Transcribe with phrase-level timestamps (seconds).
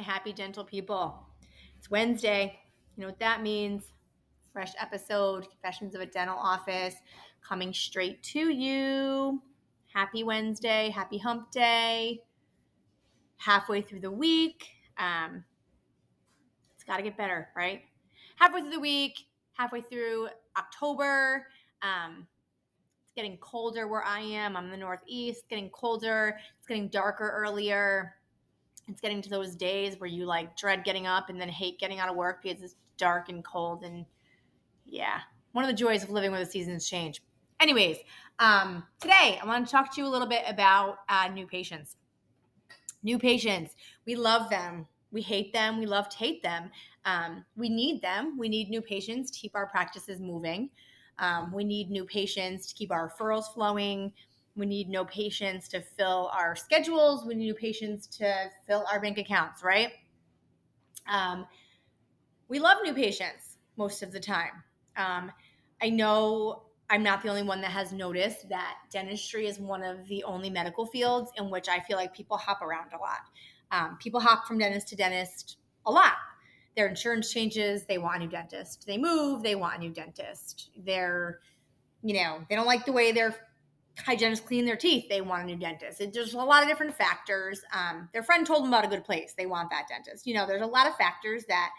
[0.00, 1.26] my happy, gentle people.
[1.76, 2.58] It's Wednesday.
[2.96, 3.82] You know what that means?
[4.50, 6.94] Fresh episode, Confessions of a Dental Office,
[7.46, 9.42] coming straight to you.
[9.92, 12.22] Happy Wednesday, happy hump day.
[13.36, 14.68] Halfway through the week.
[14.96, 15.44] Um,
[16.74, 17.82] it's got to get better, right?
[18.36, 19.18] Halfway through the week,
[19.52, 21.46] halfway through October.
[21.82, 22.26] Um,
[23.02, 24.56] it's getting colder where I am.
[24.56, 26.38] I'm in the Northeast, getting colder.
[26.58, 28.14] It's getting darker earlier
[28.90, 31.98] it's getting to those days where you like dread getting up and then hate getting
[31.98, 34.04] out of work because it's dark and cold and
[34.84, 35.20] yeah
[35.52, 37.22] one of the joys of living where the seasons change.
[37.60, 37.98] Anyways
[38.38, 41.96] um, today i want to talk to you a little bit about uh, new patients.
[43.02, 43.74] New patients
[44.06, 44.86] we love them.
[45.12, 45.78] We hate them.
[45.78, 46.70] We love to hate them.
[47.04, 48.38] Um, we need them.
[48.38, 50.70] We need new patients to keep our practices moving.
[51.18, 54.12] Um, we need new patients to keep our referrals flowing
[54.56, 57.24] we need no patients to fill our schedules.
[57.24, 59.92] We need new patients to fill our bank accounts, right?
[61.08, 61.46] Um,
[62.48, 64.62] we love new patients most of the time.
[64.96, 65.32] Um,
[65.82, 70.06] I know I'm not the only one that has noticed that dentistry is one of
[70.08, 73.20] the only medical fields in which I feel like people hop around a lot.
[73.70, 76.14] Um, people hop from dentist to dentist a lot.
[76.76, 78.84] Their insurance changes, they want a new dentist.
[78.86, 80.70] They move, they want a new dentist.
[80.76, 81.38] They're,
[82.02, 83.36] you know, they don't like the way their
[83.98, 86.00] hygienists clean their teeth, they want a new dentist.
[86.00, 87.62] It, there's a lot of different factors.
[87.72, 90.26] Um, their friend told them about a good place, they want that dentist.
[90.26, 91.70] You know, there's a lot of factors that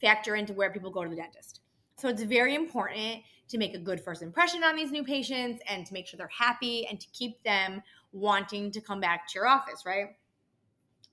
[0.00, 1.60] factor into where people go to the dentist.
[1.96, 5.84] So it's very important to make a good first impression on these new patients and
[5.86, 9.46] to make sure they're happy and to keep them wanting to come back to your
[9.46, 10.16] office, right?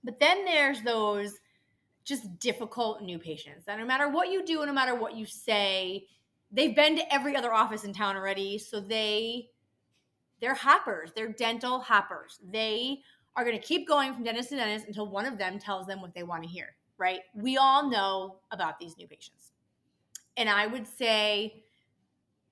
[0.03, 1.33] But then there's those
[2.05, 6.05] just difficult new patients that no matter what you do, no matter what you say,
[6.52, 8.58] they've been to every other office in town already.
[8.58, 9.49] So they
[10.41, 11.11] they're hoppers.
[11.16, 12.39] They're dental hoppers.
[12.52, 12.99] They
[13.36, 16.02] are going to keep going from dentist to dentist until one of them tells them
[16.02, 17.21] what they want to hear, right?
[17.36, 19.52] We all know about these new patients.
[20.37, 21.64] And I would say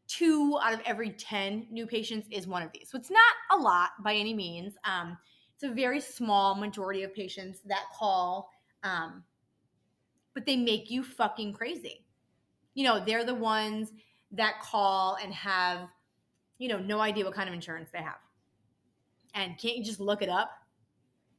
[0.07, 2.89] two out of every 10 new patients is one of these.
[2.89, 4.75] So it's not a lot by any means.
[4.83, 5.17] Um,
[5.53, 8.51] it's a very small majority of patients that call,
[8.83, 9.23] um,
[10.33, 12.05] but they make you fucking crazy.
[12.73, 13.93] You know, they're the ones
[14.31, 15.87] that call and have
[16.57, 18.17] you know, no idea what kind of insurance they have.
[19.33, 20.51] And can't you just look it up?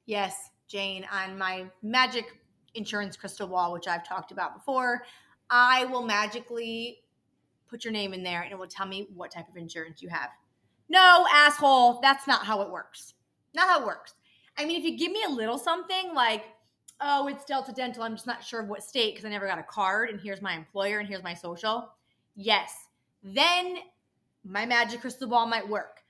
[0.05, 2.27] Yes, Jane, on my magic
[2.75, 5.05] insurance crystal ball, which I've talked about before,
[5.51, 6.99] I will magically
[7.69, 10.09] put your name in there and it will tell me what type of insurance you
[10.09, 10.31] have.
[10.89, 13.15] No, asshole, that's not how it works.
[13.55, 14.15] Not how it works.
[14.57, 16.45] I mean, if you give me a little something like,
[17.01, 19.59] oh, it's Delta Dental, I'm just not sure of what state because I never got
[19.59, 21.91] a card and here's my employer and here's my social.
[22.37, 22.73] Yes.
[23.23, 23.79] Then
[24.49, 26.03] my magic crystal ball might work.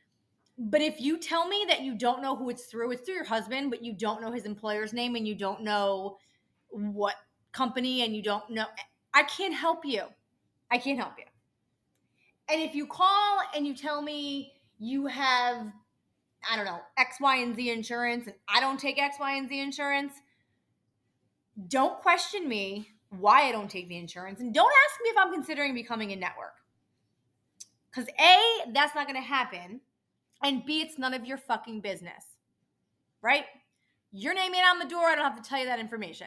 [0.59, 3.25] But if you tell me that you don't know who it's through, it's through your
[3.25, 6.19] husband, but you don't know his employer's name and you don't know
[6.71, 7.15] what
[7.53, 8.67] company and you don't know,
[9.13, 10.03] I can't help you.
[10.71, 11.25] I can't help you.
[12.49, 15.73] And if you call and you tell me you have,
[16.51, 19.49] I don't know, X, Y, and Z insurance, and I don't take X, Y, and
[19.49, 20.13] Z insurance,
[21.69, 24.41] don't question me why I don't take the insurance.
[24.41, 26.55] And don't ask me if I'm considering becoming a network.
[27.97, 29.81] Because A, that's not going to happen.
[30.43, 32.25] And B, it's none of your fucking business.
[33.23, 33.45] Right?
[34.13, 35.07] Your name ain't on the door.
[35.07, 36.27] I don't have to tell you that information.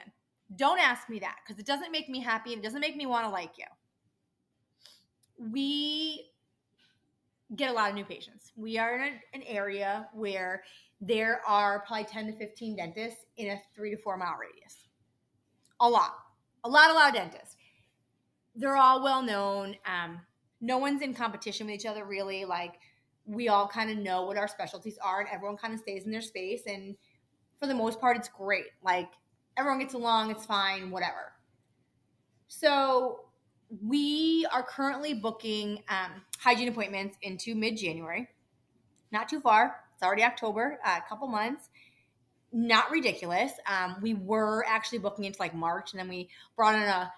[0.55, 3.05] Don't ask me that because it doesn't make me happy and it doesn't make me
[3.05, 3.65] want to like you.
[5.37, 6.31] We
[7.55, 8.51] get a lot of new patients.
[8.55, 10.63] We are in a, an area where
[10.99, 14.87] there are probably 10 to 15 dentists in a three to four mile radius.
[15.79, 16.15] A lot.
[16.63, 17.55] A lot, a lot of dentists.
[18.55, 19.75] They're all well known.
[19.85, 20.19] Um,
[20.61, 22.45] no one's in competition with each other really.
[22.45, 22.79] Like
[23.25, 26.11] we all kind of know what our specialties are and everyone kind of stays in
[26.11, 26.63] their space.
[26.65, 26.95] And
[27.59, 28.65] for the most part, it's great.
[28.83, 29.09] Like
[29.57, 31.33] everyone gets along, it's fine, whatever.
[32.47, 33.25] So
[33.85, 38.27] we are currently booking um, hygiene appointments into mid January.
[39.11, 39.75] Not too far.
[39.93, 41.69] It's already October, uh, a couple months.
[42.51, 43.51] Not ridiculous.
[43.67, 47.11] Um, we were actually booking into like March, and then we brought in a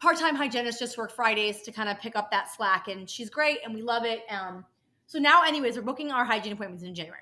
[0.00, 3.58] part-time hygienist just worked Fridays to kind of pick up that slack, and she's great,
[3.64, 4.20] and we love it.
[4.30, 4.64] Um,
[5.06, 7.20] so now, anyways, we're booking our hygiene appointments in January.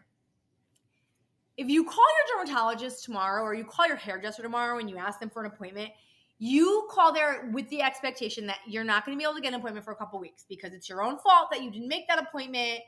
[1.56, 5.20] If you call your dermatologist tomorrow, or you call your hairdresser tomorrow, and you ask
[5.20, 5.90] them for an appointment,
[6.38, 9.52] you call there with the expectation that you're not going to be able to get
[9.52, 12.08] an appointment for a couple weeks because it's your own fault that you didn't make
[12.08, 12.80] that appointment,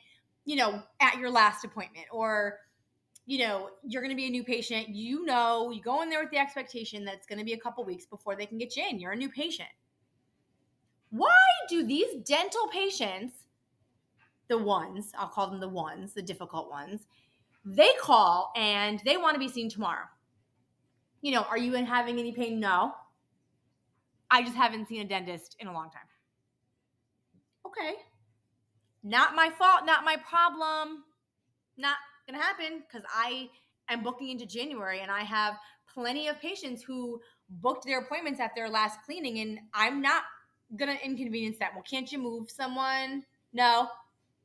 [0.44, 2.58] you know, at your last appointment, or
[3.26, 4.88] you know, you're going to be a new patient.
[4.90, 7.58] You know, you go in there with the expectation that it's going to be a
[7.58, 8.98] couple weeks before they can get you in.
[8.98, 9.68] You're a new patient.
[11.10, 11.30] Why
[11.68, 13.34] do these dental patients,
[14.48, 17.06] the ones, I'll call them the ones, the difficult ones,
[17.64, 20.06] they call and they want to be seen tomorrow?
[21.22, 22.60] You know, are you having any pain?
[22.60, 22.94] No.
[24.30, 26.02] I just haven't seen a dentist in a long time.
[27.66, 27.94] Okay.
[29.02, 31.04] Not my fault, not my problem.
[31.76, 33.48] Not going to happen because I
[33.88, 35.54] am booking into January and I have
[35.92, 40.24] plenty of patients who booked their appointments at their last cleaning and I'm not
[40.76, 41.70] going to inconvenience them.
[41.74, 43.24] Well, can't you move someone?
[43.52, 43.88] No.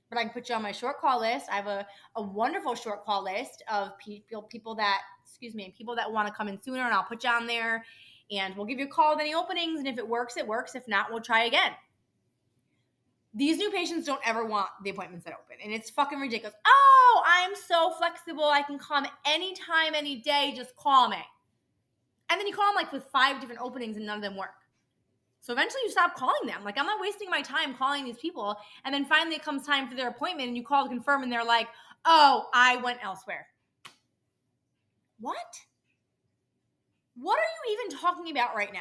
[0.10, 1.46] But I can put you on my short call list.
[1.52, 1.86] I have a,
[2.16, 6.34] a wonderful short call list of people people that, excuse me, people that want to
[6.34, 7.86] come in sooner and I'll put you on there
[8.32, 10.76] and we'll give you a call with any openings and if it works, it works.
[10.76, 11.72] If not, we'll try again
[13.34, 16.56] these new patients don't ever want the appointments that open and it's fucking ridiculous.
[16.66, 18.46] Oh i'm so flexible.
[18.46, 20.54] I can come anytime any day.
[20.56, 21.18] Just call me.
[22.30, 24.50] And then you call them like with five different openings and none of them work.
[25.42, 26.64] So eventually you stop calling them.
[26.64, 28.56] Like i'm not wasting my time calling these people.
[28.84, 31.32] And then finally it comes time for their appointment and you call to confirm and
[31.32, 31.68] they're like
[32.06, 33.46] oh i went elsewhere.
[35.20, 35.38] What?
[37.16, 38.80] What are you even talking about right now?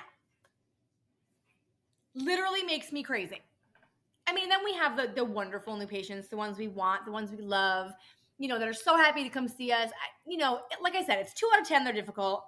[2.14, 3.40] Literally makes me crazy
[4.50, 7.38] then we have the the wonderful new patients, the ones we want, the ones we
[7.38, 7.92] love,
[8.38, 9.90] you know, that are so happy to come see us.
[9.90, 11.84] I, you know, like I said, it's two out of ten.
[11.84, 12.44] They're difficult.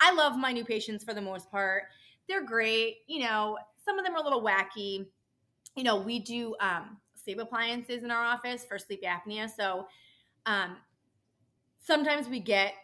[0.00, 1.84] I love my new patients for the most part.
[2.28, 2.98] They're great.
[3.06, 5.06] You know, some of them are a little wacky.
[5.76, 9.86] You know, we do um, sleep appliances in our office for sleep apnea, so
[10.46, 10.76] um,
[11.82, 12.74] sometimes we get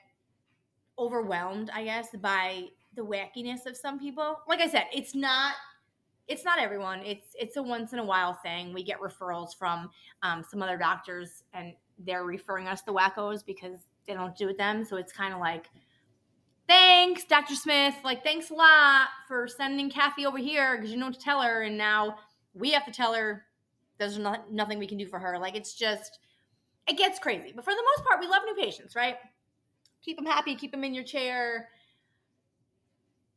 [0.99, 4.39] overwhelmed, I guess, by the wackiness of some people.
[4.49, 5.55] Like I said, it's not
[6.29, 7.01] it's not everyone.
[7.01, 8.73] It's it's a once in a while thing.
[8.75, 9.91] We get referrals from
[10.23, 14.59] um, some other doctors, and they're referring us the wackos because they don't do with
[14.59, 14.85] them.
[14.85, 15.67] So it's kind of like,
[16.69, 17.55] thanks, Dr.
[17.55, 17.95] Smith.
[18.05, 21.43] Like, thanks a lot for sending Kathy over here because you know what to tell
[21.43, 22.17] her, and now
[22.55, 23.45] we have to tell her
[23.97, 25.39] there's not, nothing we can do for her.
[25.39, 26.21] Like, it's just
[26.87, 27.53] it gets crazy.
[27.55, 29.17] But for the most part, we love new patients, right?
[30.03, 31.69] Keep them happy, keep them in your chair.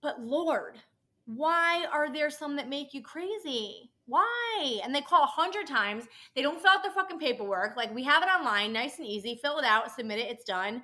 [0.02, 0.78] But Lord,
[1.26, 3.92] why are there some that make you crazy?
[4.06, 4.80] Why?
[4.84, 6.06] And they call a hundred times.
[6.36, 7.78] They don't fill out their fucking paperwork.
[7.78, 9.40] Like we have it online, nice and easy.
[9.42, 10.84] Fill it out, submit it, it's done.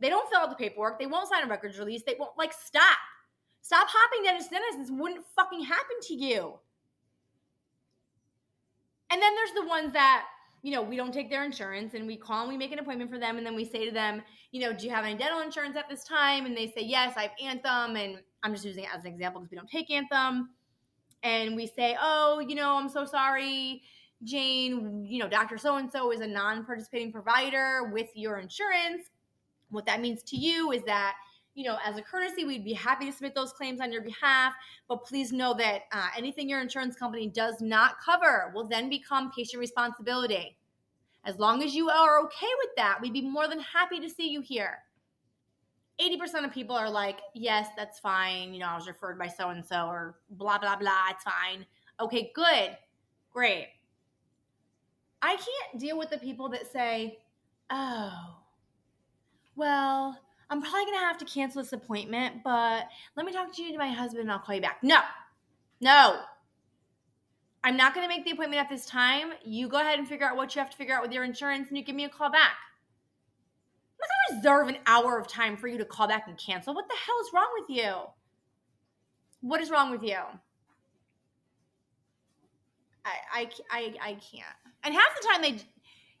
[0.00, 0.98] They don't fill out the paperwork.
[0.98, 2.02] They won't sign a records release.
[2.06, 2.98] They won't like stop.
[3.62, 4.50] Stop hopping dentist.
[4.50, 6.58] This wouldn't fucking happen to you.
[9.10, 10.24] And then there's the ones that,
[10.62, 13.10] you know, we don't take their insurance and we call and we make an appointment
[13.10, 14.22] for them and then we say to them,
[14.52, 16.46] you know, do you have any dental insurance at this time?
[16.46, 19.40] And they say, yes, I have Anthem and I'm just using it as an example
[19.40, 20.50] because we don't take Anthem.
[21.22, 23.82] And we say, oh, you know, I'm so sorry,
[24.24, 25.58] Jane, you know, Dr.
[25.58, 29.02] So and so is a non participating provider with your insurance.
[29.70, 31.14] What that means to you is that,
[31.54, 34.54] you know, as a courtesy, we'd be happy to submit those claims on your behalf.
[34.88, 39.30] But please know that uh, anything your insurance company does not cover will then become
[39.36, 40.56] patient responsibility.
[41.24, 44.30] As long as you are okay with that, we'd be more than happy to see
[44.30, 44.78] you here.
[46.00, 48.54] 80% of people are like, yes, that's fine.
[48.54, 51.08] You know, I was referred by so and so or blah, blah, blah.
[51.10, 51.66] It's fine.
[52.00, 52.76] Okay, good.
[53.32, 53.68] Great.
[55.22, 57.18] I can't deal with the people that say,
[57.68, 58.36] oh,
[59.56, 60.18] well,
[60.48, 62.86] I'm probably going to have to cancel this appointment, but
[63.16, 64.78] let me talk to you to my husband and I'll call you back.
[64.82, 65.00] No,
[65.80, 66.20] no.
[67.62, 69.32] I'm not going to make the appointment at this time.
[69.44, 71.68] You go ahead and figure out what you have to figure out with your insurance
[71.68, 72.56] and you give me a call back
[74.34, 76.74] reserve an hour of time for you to call back and cancel.
[76.74, 77.92] What the hell is wrong with you?
[79.40, 80.18] What is wrong with you?
[83.04, 84.56] I, I, I, I can't.
[84.84, 85.62] And half the time they,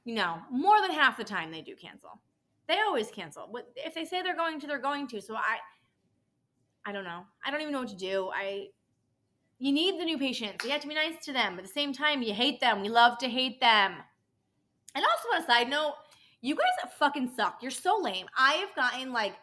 [0.04, 2.20] you know, more than half the time they do cancel.
[2.68, 3.50] They always cancel.
[3.76, 4.66] If they say they're going to?
[4.66, 5.20] They're going to.
[5.20, 5.58] So I,
[6.86, 7.24] I don't know.
[7.44, 8.30] I don't even know what to do.
[8.34, 8.68] I,
[9.58, 10.64] you need the new patients.
[10.64, 11.56] You have to be nice to them.
[11.56, 12.80] But at the same time, you hate them.
[12.80, 13.94] We love to hate them.
[14.94, 15.94] And also on a side note,
[16.42, 17.58] you guys fucking suck.
[17.62, 18.26] You're so lame.
[18.36, 19.34] I have gotten like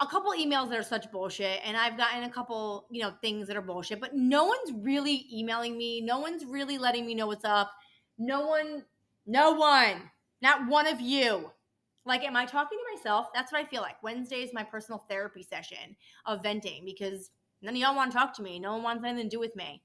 [0.00, 3.46] a couple emails that are such bullshit, and I've gotten a couple, you know, things
[3.48, 6.00] that are bullshit, but no one's really emailing me.
[6.00, 7.70] No one's really letting me know what's up.
[8.18, 8.84] No one,
[9.26, 10.10] no one,
[10.42, 11.50] not one of you.
[12.06, 13.28] Like, am I talking to myself?
[13.34, 14.02] That's what I feel like.
[14.02, 17.30] Wednesday is my personal therapy session of venting because
[17.62, 18.58] none of y'all want to talk to me.
[18.58, 19.82] No one wants anything to do with me.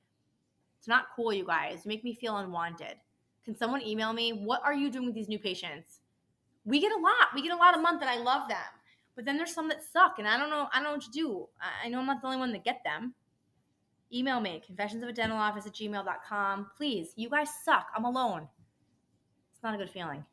[0.79, 1.85] It's not cool, you guys.
[1.85, 2.95] You make me feel unwanted.
[3.45, 4.31] Can someone email me?
[4.31, 6.01] What are you doing with these new patients?
[6.65, 7.29] We get a lot.
[7.33, 8.57] We get a lot a month, and I love them.
[9.15, 10.67] But then there's some that suck, and I don't know.
[10.73, 11.47] I don't know what to do.
[11.83, 13.13] I know I'm not the only one that get them.
[14.13, 16.67] Email me, confessions of a dental office at gmail.com.
[16.75, 17.87] Please, you guys suck.
[17.95, 18.47] I'm alone.
[19.53, 20.23] It's not a good feeling.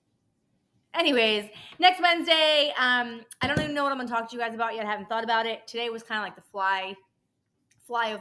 [0.95, 4.54] Anyways, next Wednesday, um, I don't even know what I'm gonna talk to you guys
[4.54, 4.87] about yet.
[4.87, 5.66] I haven't thought about it.
[5.66, 6.95] Today was kind of like the fly,
[7.87, 8.21] fly of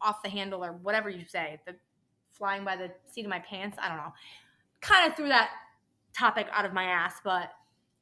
[0.00, 1.74] off the handle or whatever you say, the
[2.32, 3.78] flying by the seat of my pants.
[3.80, 4.12] I don't know.
[4.80, 5.50] Kind of threw that
[6.16, 7.50] topic out of my ass, but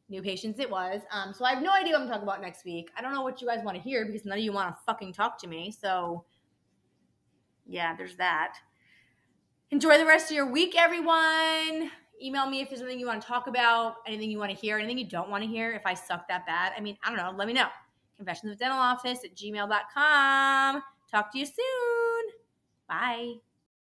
[0.09, 1.01] new patients it was.
[1.13, 2.91] Um, so I have no idea what I'm talking about next week.
[2.97, 4.77] I don't know what you guys want to hear because none of you want to
[4.85, 5.71] fucking talk to me.
[5.71, 6.25] So
[7.67, 8.55] yeah, there's that.
[9.71, 11.91] Enjoy the rest of your week, everyone.
[12.23, 14.77] Email me if there's anything you want to talk about, anything you want to hear,
[14.77, 15.71] anything you don't want to hear.
[15.73, 17.33] If I suck that bad, I mean, I don't know.
[17.37, 17.69] Let me know.
[18.17, 20.83] Confessions of Dental Office at gmail.com.
[21.11, 22.25] Talk to you soon.
[22.89, 23.50] Bye.